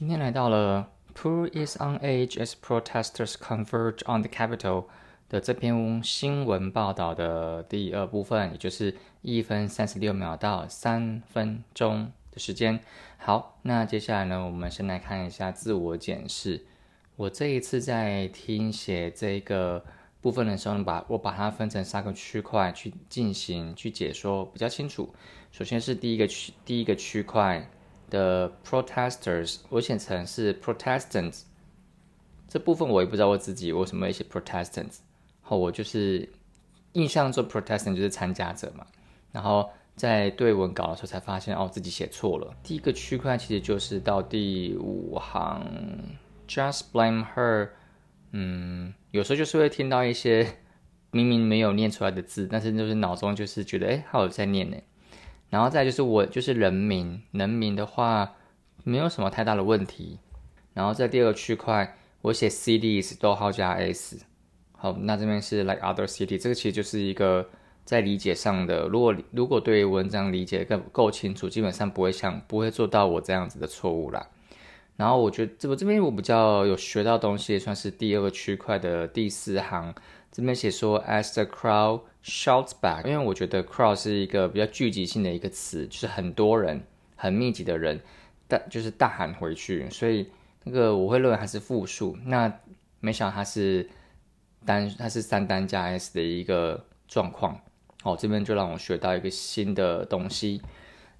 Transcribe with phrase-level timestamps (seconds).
[0.00, 4.86] 今天来到了 Peru is on edge as protesters converge on the capital
[5.28, 12.80] 的这篇新闻报道的第二部分，也就是一分三十六秒到三分钟的时间。
[13.18, 16.64] 好，那接下来呢，我们先来看一下自我检视。
[17.16, 19.84] 我这一次在听写这个
[20.22, 25.14] 部分的时候，呢，把我把它分成三个区块去进行去解说，比较清楚。
[25.52, 27.68] 首先是第一个区，第一个区块。
[28.10, 31.42] 的 protesters，我写成是 Protestants，
[32.48, 34.98] 这部分我也不知道我自己为什么写 Protestants，
[35.40, 36.28] 好我就是
[36.92, 38.84] 印象中 Protestant 就是参加者嘛，
[39.32, 42.54] 然后在对文稿的时候才发现哦自己写错了。
[42.62, 45.66] 第一个区块其实就是到第五行
[46.48, 47.70] ，Just blame her，
[48.32, 50.58] 嗯，有时候就是会听到一些
[51.10, 54.76] 明明没有念出来的字，但是就是脑中就是觉得哎，他有在念呢。
[55.50, 58.36] 然后再就是我就是人民，人民的话
[58.84, 60.18] 没有什么太大的问题。
[60.72, 64.20] 然后在第二个区块，我写 cities 逗号加 s。
[64.72, 67.50] 好，那这边是 like other city，这个其实就是一个
[67.84, 68.86] 在理解上的。
[68.88, 74.28] 如果如果对文章理解更够清楚，基本上不会像不会做到我这样子的错误啦。
[74.96, 79.94] 然后我觉得这我这边我比较有学到东西，算是第二个区块的第四行。
[80.30, 86.82] 这边写说，as the crowd shout back，因为我觉得 crowd 是一个比较聚集性的一个词，就是很多人、
[87.16, 88.00] 很密集的人，
[88.46, 90.30] 大就是大喊回去，所以
[90.64, 92.16] 那个我会认为它是复数。
[92.24, 92.52] 那
[93.00, 93.88] 没想到它是
[94.64, 97.58] 单，它是三单加 s 的一个状况。
[98.02, 100.62] 哦，这边就让我学到一个新的东西。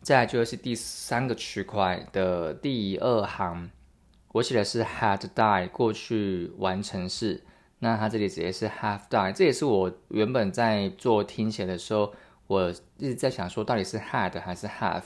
[0.00, 3.70] 再来就是第三个区块的第二行，
[4.32, 7.42] 我写的是 had died 过去完成式。
[7.82, 12.12] 那它这里直接是 have done，这也是我原本在做听写的时候，
[12.46, 15.02] 我一直在想说，到底是 had 还是 have，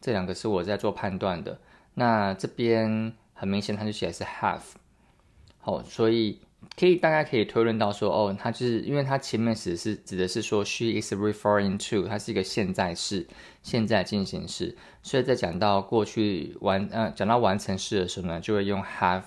[0.00, 1.58] 这两个是我在做判断的。
[1.94, 4.60] 那这边很明显，它就写的是 have，
[5.58, 6.38] 好，所以
[6.78, 13.26] 可以大家可以推论到说，哦，它就是因为它前面指是指的是说 she is referring to，它是一个现在式，
[13.62, 19.24] 现在进行式，所以在讲到过去完，呃，讲到完成式的时候呢，就会用 have。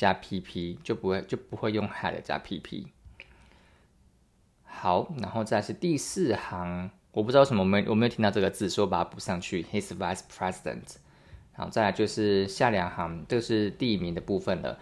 [0.00, 2.86] 加 pp 就不会就不会用 had 加 pp。
[4.64, 9.62] 好，然后再是第四行，我不知道什么，没我没有听到这个字，所以我把它补上去。
[9.64, 10.96] His vice president。
[11.54, 14.78] 然后再来就是下两行，这个是地名的部分了。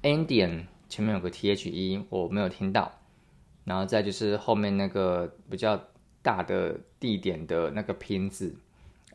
[0.00, 2.90] Indian 前面有个 the，我没有听到。
[3.64, 5.78] 然后再就是后面那个比较
[6.22, 8.56] 大的地点的那个拼字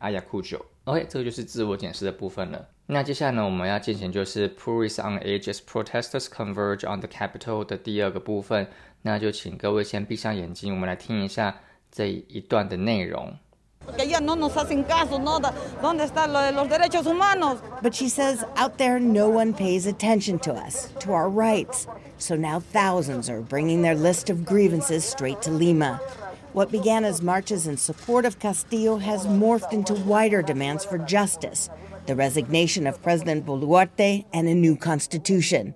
[0.03, 2.67] ，Ayacucho。OK，这个就是自我检视的部分了。
[2.87, 8.67] 那接下来呢，我们要进行就是 Puris on Ages Protesters Converge on the Capital 的第二个部分。
[9.03, 11.61] 那就请各位先闭上眼睛，我们来听一下
[11.91, 13.37] 这一段的内容。
[17.81, 21.87] But she says out there no one pays attention to us, to our rights.
[22.17, 25.99] So now thousands are bringing their list of grievances straight to Lima.
[26.54, 31.68] What began as marches in support of Castillo has morphed into wider demands for justice,
[32.06, 35.74] the resignation of President Boluarte, and a new constitution.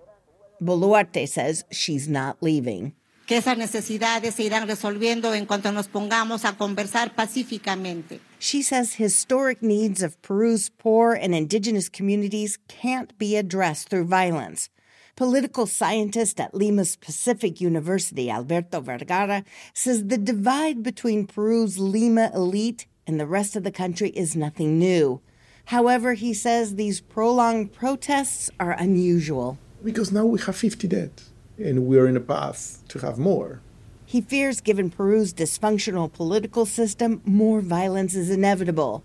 [0.62, 2.94] Boluarte says she's not leaving.
[3.26, 8.20] Que esas necesidades se irán resolviendo en cuanto nos pongamos a conversar pacíficamente.
[8.38, 14.70] She says historic needs of Peru's poor and indigenous communities can't be addressed through violence.
[15.18, 19.42] Political scientist at Lima's Pacific University, Alberto Vergara,
[19.74, 24.78] says the divide between Peru's Lima elite and the rest of the country is nothing
[24.78, 25.20] new.
[25.64, 29.58] However, he says these prolonged protests are unusual.
[29.82, 31.10] Because now we have 50 dead,
[31.58, 33.60] and we are in a path to have more.
[34.06, 39.02] He fears, given Peru's dysfunctional political system, more violence is inevitable.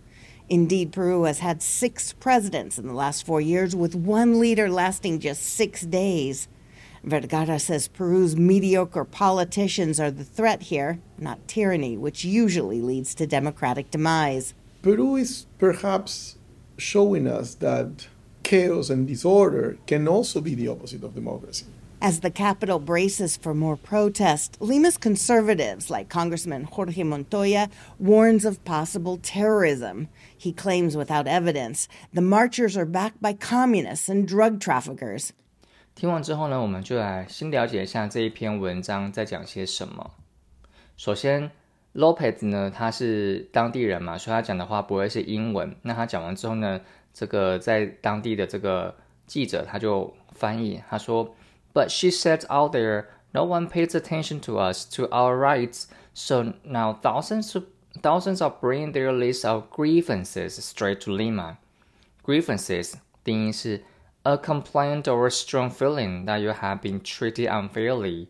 [0.54, 5.20] Indeed, Peru has had six presidents in the last four years, with one leader lasting
[5.20, 6.48] just six days.
[7.04, 13.26] Vergara says Peru's mediocre politicians are the threat here, not tyranny, which usually leads to
[13.26, 14.54] democratic demise.
[14.84, 16.38] Peru is perhaps
[16.78, 18.08] showing us that
[18.44, 21.66] chaos and disorder can also be the opposite of democracy.
[22.03, 28.65] As the capital braces for more protest, Lima's conservatives, like Congressman Jorge Montoya, warns of
[28.65, 30.07] possible terrorism.
[30.39, 35.31] He claims without evidence the marchers are backed by communists and drug traffickers.
[35.97, 40.13] 听完之后呢，我们就来先了解一下这一篇文章在讲些什么。
[40.97, 41.51] 首先，
[41.95, 45.75] Lopez 呢，他是当地人嘛，所以他讲的话不会是英文。
[45.83, 46.81] 那他讲完之后呢，
[47.13, 48.95] 这个在当地的这个
[49.27, 51.35] 记者他就翻译，他说。
[51.75, 55.87] But she said out there, no one pays attention to us, to our rights.
[56.15, 57.65] So now thousands of,
[58.03, 61.59] thousands are bringing their list of grievances straight to Lima.
[62.25, 63.83] Grievances 定义是
[64.25, 68.27] a complaint or a strong feeling that you have been treated unfairly。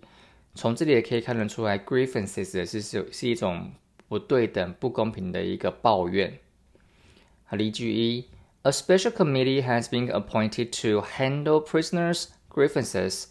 [0.54, 3.72] 从这里也可以看得出来，grievances 是是是一种
[4.08, 6.38] 不对等、不公平的一个抱怨。
[7.44, 8.26] 好，例句一：
[8.62, 13.26] A special committee has been appointed to handle prisoners' grievances。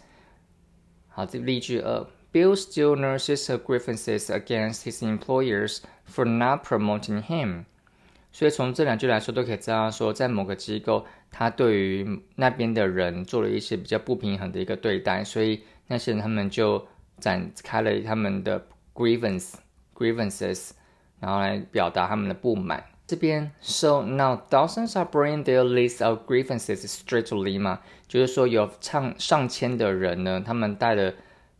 [1.15, 5.81] 好，这例句二：Bill still nurses her grievances against his employers
[6.11, 7.65] for not promoting him。
[8.33, 16.87] 所以从这两句来说，都可以知道说，在某个机构，他对于那边的人做了一些比较不平衡的一个对待，所以那些人他们就
[17.19, 19.53] 展开了他们的 grievance
[19.95, 20.71] grievances，
[21.21, 22.83] 然后来表达他们的不满。
[23.07, 27.79] 这边，so now thousands are bringing their list of grievances straight to Lima，
[28.09, 31.13] 就是说有上上千的人呢，他们带了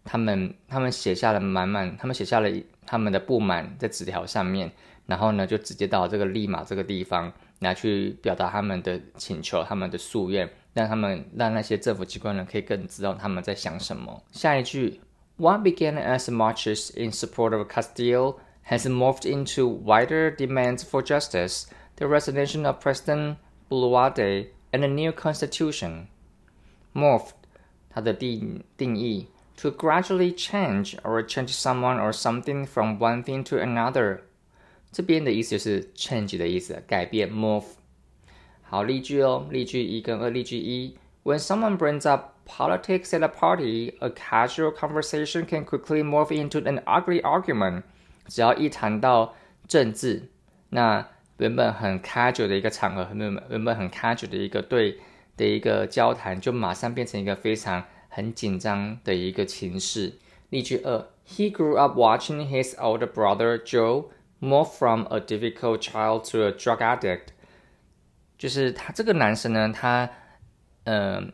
[0.05, 2.49] 他们他们写下了满满，他们写下了
[2.87, 4.73] 他们的不满在纸条上面。
[5.05, 14.23] 然后呢，就直接到这个利马这个地方来去表达他们的请求、他们的夙愿，让他们让那些政府机关呢可以更知道他们在想什么。
[14.31, 15.01] 下一句
[15.37, 22.08] ，What began as marches in support of Castillo has morphed into wider demands for justice, the
[22.08, 23.38] resignation of President
[23.70, 26.08] Boluarte, and a new constitution.
[26.94, 27.34] Morphed，
[27.90, 34.20] 它的定定义，to gradually change or change someone or something from one thing to another。
[34.92, 37.66] 这边的意思就是 change 的意思，改变 move。
[38.64, 46.82] 好，例句哦，例句一跟二，例句一：When someone brings up politics at a party, a casual conversation can quickly morph into an
[46.86, 47.84] ugly argument。
[48.33, 49.35] 只要一谈到
[49.69, 50.31] 政治，
[50.71, 51.07] 那
[51.37, 54.99] 原本很 casual 的一个场合，原本原本很 casual 的一个对
[55.37, 60.15] 的一个交谈，就马上变成一个非常很紧张的一个情势。
[60.49, 64.07] 例句二：He grew up watching his older brother Joe。
[64.45, 67.27] Move from a difficult child to a drug addict，
[68.37, 70.11] 就是他这个男生呢，他，
[70.83, 71.33] 嗯，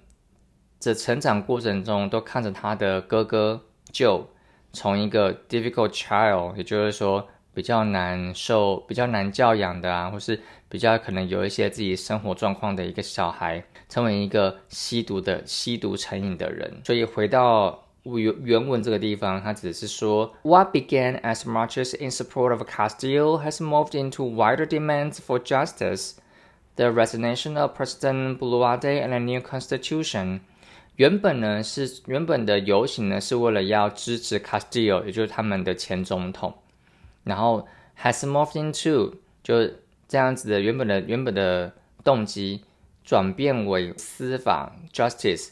[0.78, 4.26] 在成长过程中都看着他的哥哥 Joe
[4.72, 16.80] 从一个 difficult child，也就是说比较难受、比较难教养的啊，或是比较可能有一些自己生活状况的一个小孩，成为一个吸毒的、吸毒成瘾的人。
[16.84, 17.84] 所以回到。
[18.04, 26.12] 原原文这个地方，它只是说，What began as marches in support of Castillo has moved into wider demands for justice,
[26.76, 30.40] the resignation of President Boluarte and a new constitution。
[30.98, 36.52] 原本呢是原本的游行呢是为了要支持 Castillo，也就是他们的前总统，
[37.22, 37.68] 然后
[38.02, 39.14] has moved into
[39.44, 39.70] 就
[40.08, 41.72] 这样子的原本的原本的
[42.02, 42.64] 动机
[43.04, 45.50] 转变为司法 justice。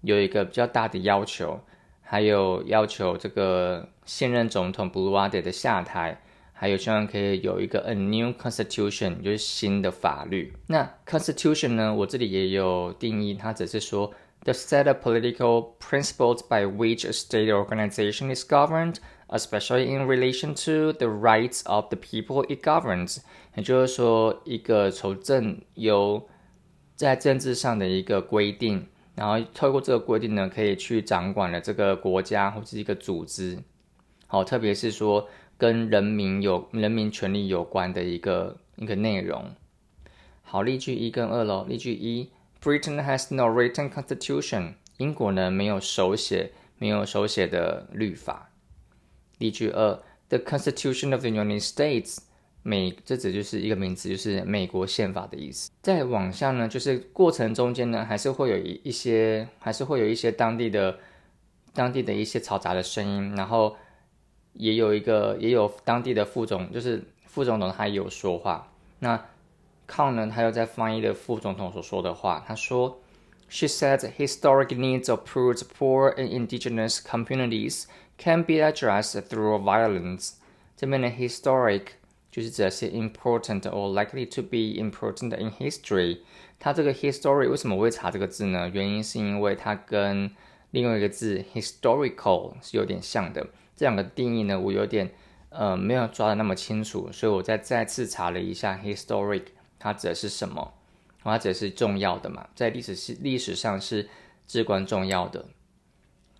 [0.00, 1.60] 有一个比较大的要求，
[2.02, 6.20] 还有要求这个现任总统布鲁瓦德的下台，
[6.52, 10.52] 还有希望可以有一个 a new constitution，就是新的法律。
[10.66, 14.12] 那 constitution 呢，我这里也有定义，它只是说
[14.44, 18.98] the set of political principles by which a state organization is governed,
[19.28, 23.18] especially in relation to the rights of the people it governs。
[23.56, 26.28] 也就是说，一个从政由
[26.96, 28.86] 在政治上的一个规定。
[29.16, 33.56] 然后透过这个规定呢，可以去掌管了这个国家或是一个组织，
[34.26, 39.54] 好，特别是说跟人民有人民权利有关的一个一个内容。
[40.42, 41.64] 好，例句一跟二喽。
[41.68, 42.28] 例句一
[42.64, 44.74] ：Britain has no written constitution。
[44.96, 48.50] 英国呢没有手写没有手写的律法。
[49.38, 52.18] 例句二：The Constitution of the United States。
[52.66, 55.70] 美，这指就是一个名词，就是美国宪法的意思。
[55.82, 60.98] 再往下呢，就是过程中间呢，还是会有一一些，还是会有一些当地的、
[61.74, 63.36] 当地的一些嘈杂的声音。
[63.36, 63.76] 然后
[64.54, 68.72] 也有一个，也有当地的副总，就是副总统他也有说话。
[69.00, 69.22] 那
[69.87, 72.43] 康呢，他又在翻译的副总统所说的话。
[72.47, 72.95] 他说：“
[73.49, 77.85] She said historic needs of poor, poor and indigenous communities
[78.17, 80.33] can be addressed through violence。”
[80.75, 81.83] 这边的 historic。
[82.31, 86.19] 就是指的是 important or likely to be important in history。
[86.59, 88.69] 它这个 history 为什么我会查这个字呢？
[88.71, 90.29] 原因是因为它跟
[90.69, 93.47] 另外一个字 historical 是有点像的。
[93.75, 95.09] 这两个定义呢，我有点
[95.49, 99.45] 呃没有抓的那么清楚，所以我再再次查了一下 historic
[99.84, 100.72] 它指的是什么。
[101.22, 104.08] 它指的是重要的嘛，在历史是历史上是
[104.46, 105.44] 至关重要的。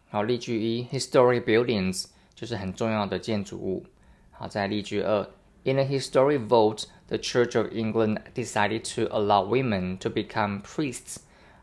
[0.09, 3.85] 好，例句一，historic buildings 就是很重要的建筑物。
[4.31, 5.29] 好，在例句二。
[5.65, 11.17] In a historic vote, the Church of England decided to allow women to become priests。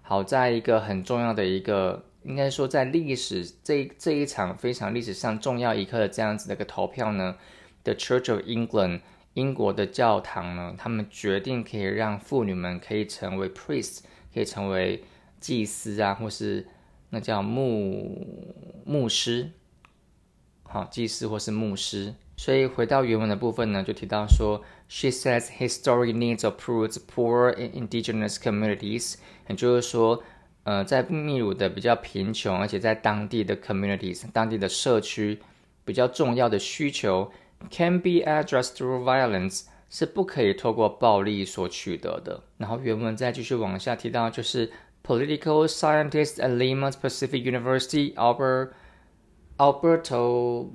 [0.03, 7.37] 好，在一个很重要的一个，应该说在历史这这一场非常历史上重要一刻的这样子的一个投票呢
[7.83, 9.01] ，The Church of England，
[9.33, 13.99] 英国的教堂呢，他们决定可以让妇女们可以成为 priest，
[14.33, 15.03] 可以成为
[15.39, 16.67] 祭司啊，或是
[17.09, 19.51] 那叫牧牧师，
[20.63, 22.13] 好，祭司或是牧师。
[22.37, 29.15] 所以回到原文的部分呢，就提到说，She says historic needs of Peru's poor indigenous communities，
[29.47, 30.23] 也就是说，
[30.63, 35.39] 呃，在秘鲁的比较贫穷，而且在当地的 communities，当地的社区
[35.85, 37.31] 比较重要的需求
[37.70, 42.42] ，can be addressed through violence，是不可以透过暴力所取得的。
[42.58, 44.70] 然后原文再继续往下提到，就是
[45.04, 48.70] political scientist at Lima Pacific University Albert
[49.58, 50.68] Alberto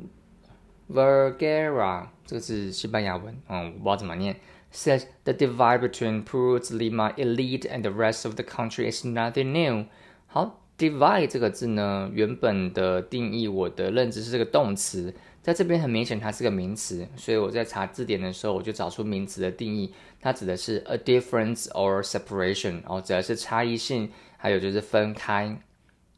[0.89, 4.38] Vergara，这个是西班牙文，嗯，我不知道怎么念。
[4.74, 9.86] Says the divide between Peru's Lima elite and the rest of the country is nothing new。
[10.27, 15.13] 好，divide 这个字呢，原本的定义，我的认知是这个动词，
[15.47, 25.57] 在这边很明显它是个名词，所以我在查字典的时候，我就找出名词的定义，它指的是 a difference or separation，哦，指的是差异性，还有就是分开。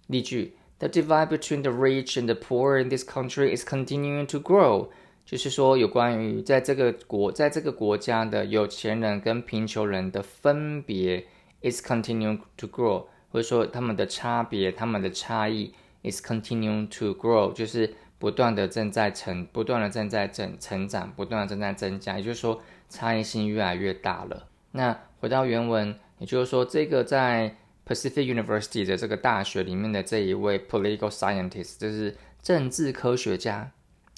[0.06, 0.54] 例句。
[0.78, 4.88] The divide between the rich and the poor in this country is continuing to grow。
[5.26, 11.26] 就是说，有关于在这个国在这个国家的有钱人跟贫穷人的分别
[11.60, 22.18] is continuing to grow，或者说他们的差别、他们的差异 is continuing to grow，就是不断的正在成、不断的正在成成长、不断的正在增加。
[22.18, 24.48] 也就是说，差异性越来越大了。
[24.72, 27.56] 那回到原文，也就是说，这个在
[27.86, 33.70] Pacific University 的这个大学里面的这一位 political scientist，就是政治科学家，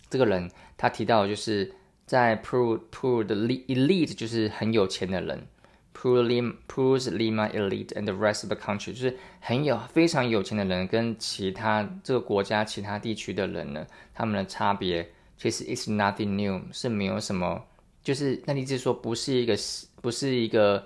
[0.08, 1.72] 这个人他提到就是
[2.04, 5.46] 在 Peru Peru 的 elite 就是很有钱的人
[5.94, 17.64] ，Peru Lima Peru's Lima elite and the rest of the country 就是很有非常有钱的人跟其他这个国家其他地区的人呢，他们的差别其实 is nothing new 是没有什么，
[18.02, 19.56] 就是那意思说不是一个
[20.00, 20.84] 不是一个。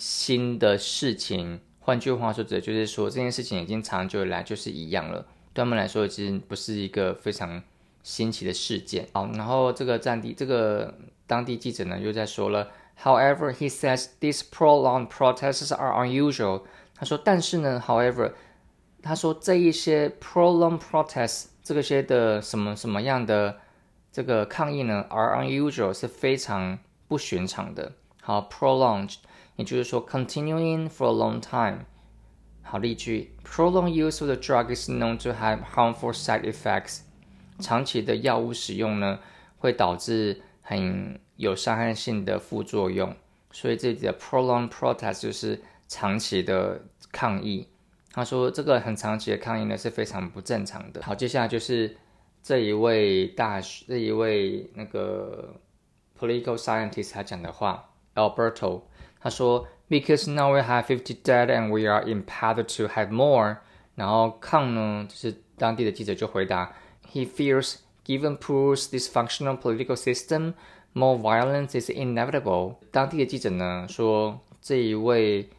[0.00, 5.26] 新的事情，换句话说，指就是说这件事情已经长久以来就是一样了。
[5.52, 7.60] 对他们来说，其实不是一个非常
[8.04, 9.08] 新奇的事件。
[9.12, 12.68] 好，然后这个战地这个当地记者呢又在说了
[13.03, 16.63] ，However, he says these prolonged protests are unusual。
[16.95, 18.33] 他说，但是呢，However，
[19.01, 23.57] 他说这一些 prolonged protests 这个些的什么什么样的
[24.11, 27.93] 这个抗议呢，are unusual 是非常不寻常的。
[28.21, 29.15] 好，prolonged。
[29.55, 31.85] 也就是说，continuing for a long time。
[32.63, 37.01] 好例句：Prolonged use of the drug is known to have harmful side effects。
[37.59, 39.19] 长期的药物使用呢，
[39.59, 43.16] 会导致 很有伤害性的副作用。
[43.50, 45.58] 所以这里的 prolonged protest 就是
[45.88, 47.66] 长期的抗议。
[48.12, 51.00] 他说这个很长期的抗议呢是非常不正常的。
[51.02, 51.96] 好，接下来就是
[52.42, 55.54] 这一位大学这一位那个
[56.18, 58.82] political scientist 他讲的话，Alberto。
[59.20, 63.58] 他说，Because now we have fifty dead and we are in path to have more。
[63.94, 66.74] 然后抗呢，就是当地的记者就回答
[67.10, 67.76] ，He fears
[68.07, 70.53] given Peru's dysfunctional political system,
[70.93, 72.75] more violence is inevitable。
[72.91, 75.49] 当地的记者呢说，这一位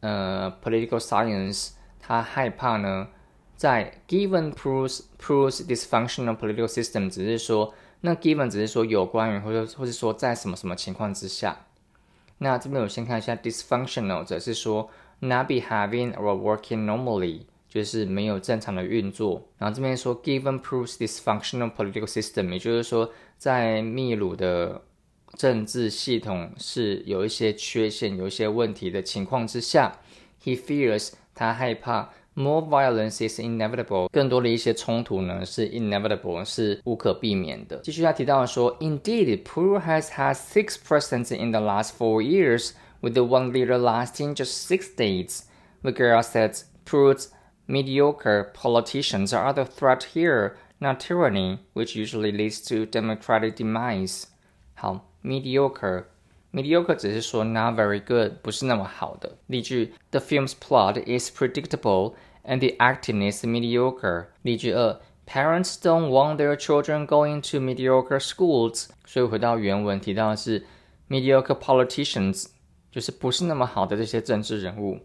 [0.00, 3.08] 呃 political science 他害怕呢，
[3.56, 11.66] 在 given Peru's Peru's dysfunctional political system，只是说那 given 只是说有关于或者或者说在什么什么情况之下。
[12.38, 14.90] 那这边我先看一下 dysfunctional，则是说
[15.20, 17.42] not be having or working normally，
[17.76, 19.48] 就是没有正常的运作。
[19.58, 24.82] 然后这边说 given proves dysfunctional political system，也就是说在秘鲁的
[25.36, 30.00] 政治系统是有一些缺陷、有一些问题的情况之下，
[30.42, 32.10] he fears 他害怕。
[32.34, 37.76] More violence is inevitable，更多的一些冲突呢是 inevitable，是无可避免的。
[37.84, 42.70] 继续他提到说，Indeed, Peru has had six presidents in the last four years,
[43.02, 45.42] with the one leader lasting just six days.
[45.82, 46.56] Vergara said
[46.86, 47.28] Peru's
[47.66, 54.24] mediocre politicians are the threat here, not tyranny, which usually leads to democratic demise.
[54.74, 59.38] 好，mediocre。mediocre 只是说 not very good，不是那么好的。
[59.46, 64.26] 例句：The film's plot is predictable and the acting is mediocre.
[64.42, 68.88] 例句二：Parents don't want their children going to mediocre schools.
[69.06, 70.66] 所以回到原文提到的是
[71.08, 72.48] mediocre politicians，
[72.90, 74.98] 就是不是那么好的这些政治人物。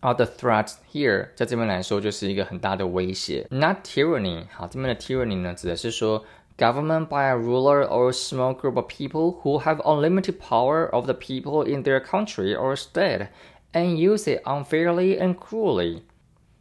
[0.00, 3.46] Are the threats here，在这边来说就是一个很大的威胁。
[3.50, 6.24] Not tyranny，好，这边的 tyranny 呢，指的是说
[6.56, 11.06] government by a ruler or a small group of people who have unlimited power of
[11.06, 13.28] the people in their country or state
[13.72, 16.02] and use it unfairly and cruelly.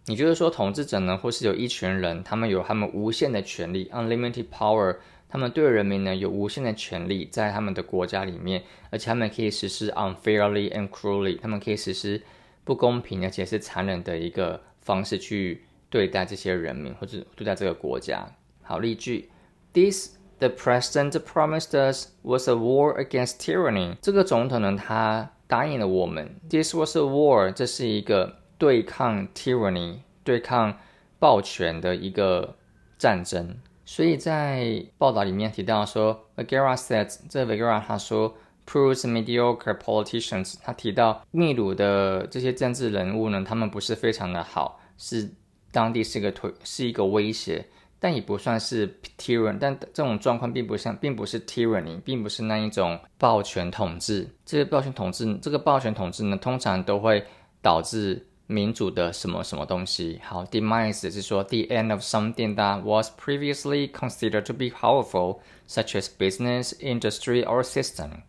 [0.07, 4.97] 也就是说，统治者呢，或是有一群人，他们有他们无限的权利 （unlimited power）
[5.29, 12.21] 他们对人民呢有无限的权利在他们的国家里面，而且他们可以实施 unfairly and cruelly，他们可以实施
[12.64, 18.26] 不公平而且是残忍的一个方式去对待这些人民或者对待这个国家。
[18.62, 19.30] 好，例句
[19.72, 23.96] ：This the president promised us was a war against tyranny。
[24.00, 30.78] 这个总统呢，他答应了我们，This was a war，这是一个对抗 tyranny、对抗
[31.18, 32.56] 暴权的一个
[32.96, 33.56] 战争。
[33.84, 38.36] 所以在报道里面提到说，Vegera said，这 Vegera 他说
[38.70, 40.54] ，proves mediocre politicians。
[40.62, 45.30] 他提到秘鲁的这些政治人物呢，他们不是非常的好，是
[45.72, 47.66] 当地是一个推是一个威胁。
[48.02, 54.26] 但也不算是 tyranny，但这种状况并不像，并不是 tyranny，并不是那一种暴权统治。
[54.46, 57.22] 这个暴权统治，这个暴权统治呢，通常都会
[57.60, 60.18] 导致民主的什么什么东西。
[60.24, 66.72] 好，demise 是说 the end of something that was previously considered to be powerful, such as business,
[66.80, 68.22] industry or system，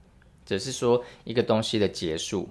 [0.57, 2.49] 只是说一个东西的结束。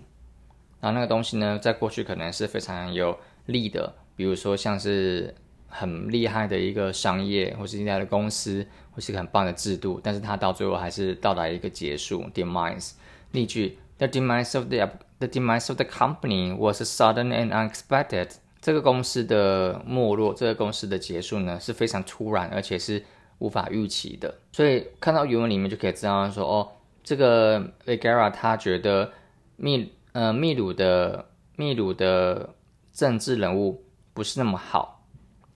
[0.81, 5.35] 然后那个东西呢，在过去可能是非常有利的，比如说像是。
[5.73, 12.95] 很厉害的一个商业，或是现在的公司，或是个很棒的制度，但是它到最后还是到达一个结束 （demise）。
[13.31, 14.85] 例句：The demise of the
[15.21, 18.31] the demise of the company was sudden and unexpected。
[18.61, 23.05] 这个公司的没落，这个公司的结束呢，是非常突然，而且是
[23.39, 24.35] 无法预期的。
[24.51, 26.69] 所以看到原文里面就可以知道说，哦，
[27.11, 29.13] 这个 Vegera 他觉得
[29.57, 32.55] 秘呃秘鲁的秘鲁的
[32.93, 35.05] 政治人物不是那么好。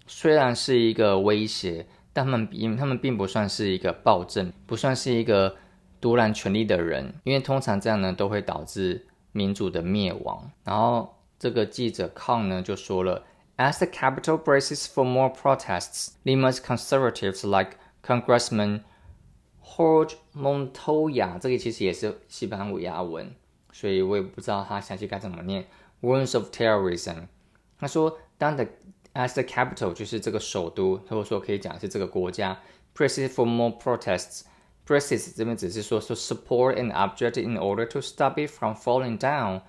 [0.09, 5.55] 虽然是一个威胁，但他们并他们并不算是一个暴政，不算是一个
[6.01, 10.51] 独揽权力的人，因为通常这样呢都会导致民主的灭亡。
[10.65, 13.23] 然后这个记者康呢就说了
[13.59, 18.81] ，As the capital braces for more protests, Lima's conservatives like Congressman
[19.64, 23.34] Jorge Montoya，这个其实也是西班牙文，
[23.72, 25.68] 所以我也不知道他详细该怎么念。
[26.02, 27.28] Warns of terrorism，
[27.78, 28.68] 他说当的。
[29.16, 32.58] As the capital 就是这个首都，或者说可以讲是这个国家。
[32.96, 34.44] Presses for more protests.
[34.86, 39.62] Presses 这边只是说说 support an object in order to stop it from falling down，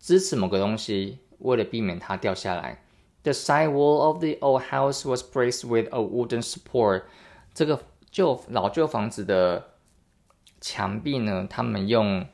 [0.00, 2.82] 支持某个东西，为了避免它掉下来。
[3.22, 7.02] The side wall of the old house was braced with a wooden support。
[7.52, 9.71] 这个 旧老旧房子的
[10.59, 12.27] 墙壁呢，他们用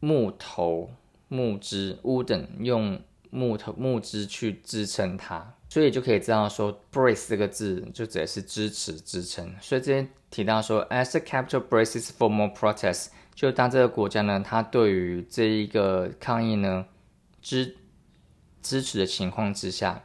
[0.00, 0.90] 木头、
[1.28, 5.54] 木枝 wooden 用木头木枝去支撑它。
[5.70, 9.52] 所以就可以知道说，brace 这个字就指的是支持、支撑。
[9.60, 16.86] 所以这边提到说，as the capital braces for more protests，就当这个国家呢，它对于这一个抗议呢
[17.42, 17.76] 支
[18.62, 20.04] 支持的情况之下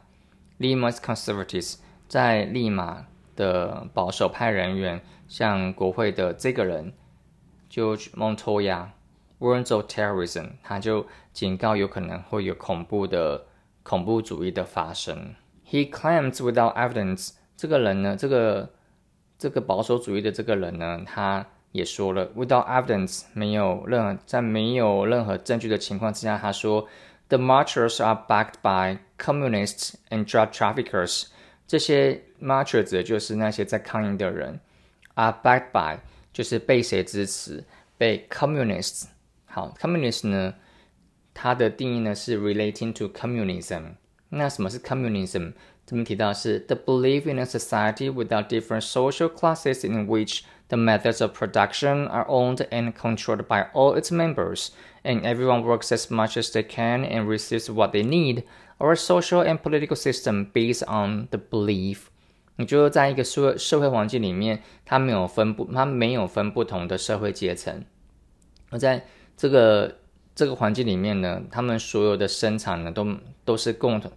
[0.58, 1.76] ，Lima's conservatives
[2.08, 3.06] 在利马
[3.40, 6.92] 的保守派人员，像国会的这个人
[7.70, 13.46] ，George Montoya，warns of terrorism，他就警告有可能会有恐怖的
[13.82, 15.34] 恐怖主义的发生。
[15.66, 18.70] He claims without evidence，这个人呢，这个
[19.38, 26.86] 这个保守主义的这个人呢，他也说了，without evidence，没有任何在没有任何证据的情况之下，他说
[27.28, 31.28] ，the marchers are backed by communists and drug traffickers。
[31.69, 34.59] 这些 marchers 就是那些在抗议的人，
[35.15, 35.99] are backed by
[36.31, 37.63] 就是被谁支持？
[37.97, 39.05] 被 communists。
[39.45, 40.53] 好，communist 呢，
[41.33, 43.95] 它的定义呢是 relating to communism。
[44.29, 45.53] 那什么是 communism？
[45.85, 52.07] 这边提到是 the belief in a society without different social classes in which the methods of production
[52.07, 54.69] are owned and controlled by all its members,
[55.03, 58.43] and everyone works as much as they can and receives what they need,
[58.80, 62.04] Our social and political system based on the belief。
[62.56, 67.84] 你就在一个社社会环境里面，它没有分不，它没有分不同的社会阶层。
[68.70, 69.04] 而在
[69.36, 69.98] 这个
[70.34, 73.06] 这个环境里面呢，他们所有的生产呢，都
[73.44, 74.10] 都是共同。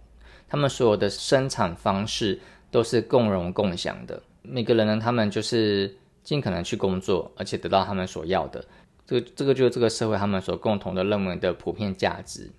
[0.48, 4.22] 他们所有的生产方式都是共荣共享的。
[4.40, 8.64] 每个人呢，他们就是尽可能去工作，而且得到他们所要的。
[9.06, 12.50] 这个这个就是这个社会他们所共同的认为的普遍价值。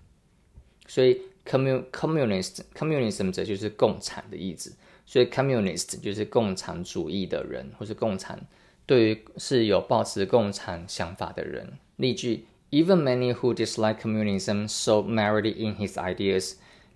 [0.88, 4.76] 所以，commun communist communism 则就是共产的意思。
[5.06, 8.46] 所以，communist 就是共产主义的人，或是共产
[8.88, 11.74] 对于是有抱持共产想法的人。
[11.98, 16.56] 例句：Even many who dislike communism saw merit in his ideas.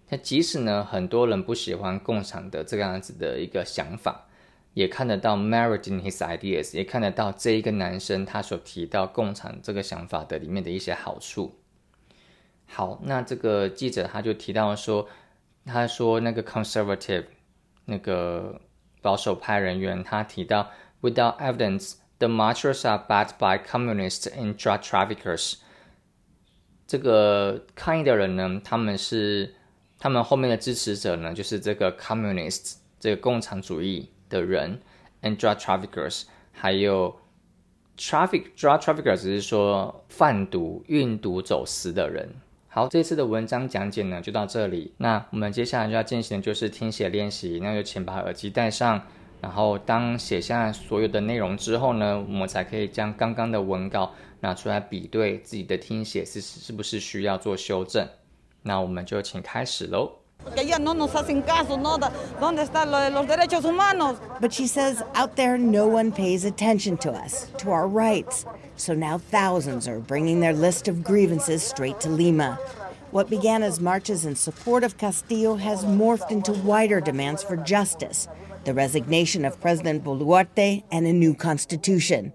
[0.09, 4.27] 那即使呢，很多人不喜欢共产的这个样子的一个想法，
[4.73, 11.59] 也看得到 merit in his ideas，也看得到这一个男生他所提到共产这个想法的里面的一些好处。
[12.71, 15.07] 好，那这个记者他就提到说，
[15.65, 17.25] 他说那个 conservative
[17.85, 18.61] 那个
[19.01, 20.69] 保守派人员，他提到
[21.01, 25.55] Without evidence, the marchers are backed by communists and drug traffickers.
[26.85, 29.55] 这个抗议的人呢，他们是
[29.97, 34.81] 他们后面的支持者呢，就是这个 communists 这个共产主义的人
[35.21, 37.19] ，and drug traffickers，还有
[37.97, 42.29] traffic drug traffickers 只是说贩毒、运毒、走私的人。
[42.71, 44.93] 好，这次的文章讲解呢就到这里。
[44.97, 47.59] 那我们接下来就要进行的就是听写练习。
[47.63, 49.01] 那就请把耳机戴上，
[49.41, 58.07] 然后当写下所有的内容之后呢，我们才可以将刚刚的文稿拿出来比对自己的听写是是不是需要做修正。
[58.61, 60.18] 那我们就请开始喽。
[60.55, 61.97] Que ya no nos hacen caso, ¿no?
[62.39, 64.19] ¿Dónde están los derechos humanos?
[64.39, 68.45] But she says out there no one pays attention to us, to our rights.
[68.75, 72.55] So now thousands are bringing their list of grievances straight to Lima.
[73.11, 78.27] What began as marches in support of Castillo has morphed into wider demands for justice,
[78.63, 82.33] the resignation of President Boluarte, and a new constitution.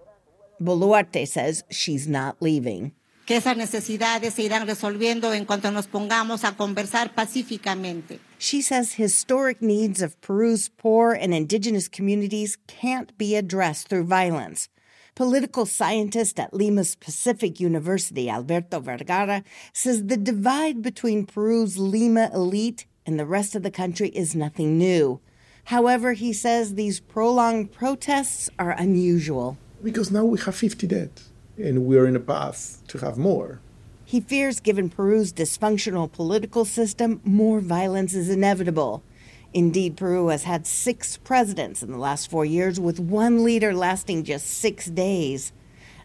[0.61, 2.93] Boluarte says she's not leaving.
[3.25, 8.21] Que esas necesidades se irán resolviendo en cuanto nos pongamos a conversar pacíficamente.
[8.39, 14.69] She says historic needs of Peru's poor and indigenous communities can't be addressed through violence.
[15.15, 22.87] Political scientist at Lima's Pacific University, Alberto Vergara, says the divide between Peru's Lima elite
[23.07, 25.21] and the rest of the country is nothing new.
[25.67, 29.57] However, he says these prolonged protests are unusual.
[29.83, 31.11] Because now we have 50 dead
[31.57, 33.61] and we're in a path to have more.
[34.05, 39.03] He fears, given Peru's dysfunctional political system, more violence is inevitable.
[39.55, 44.25] Indeed, Peru has had six presidents in the last four years, with one leader lasting
[44.25, 45.53] just six days.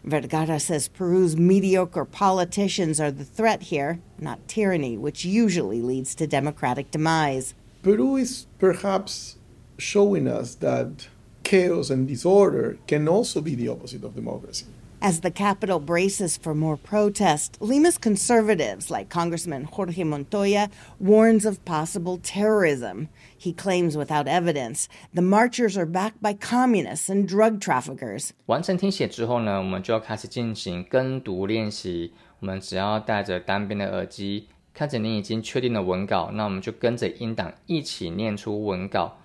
[0.04, 6.26] Vergara says Peru's mediocre politicians are the threat here, not tyranny, which usually leads to
[6.26, 7.54] democratic demise.
[7.82, 9.36] Peru is perhaps
[9.78, 11.08] showing us that
[11.42, 14.66] chaos and disorder can also be the opposite of democracy.
[15.01, 21.63] As the capital braces for more protest, Lima's conservatives, like Congressman Jorge Montoya, warns of
[21.63, 23.09] possible terrorism.
[23.37, 28.31] He claims without evidence the marchers are backed by communists and drug traffickers.
[28.47, 32.13] 完成听写之后呢，我们就要开始进行跟读练习。
[32.39, 39.17] 我们只要戴着单边的耳机，看着你已经确定的文稿，那我们就跟着音档一起念出文稿，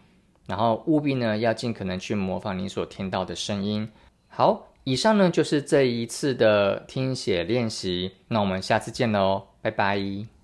[0.47, 3.88] 然后务必呢要尽可能去模仿你所听到的声音。
[4.29, 4.66] 好。
[4.86, 10.35] 以上呢就是这一次的听写练习，那我们下次见喽，拜拜。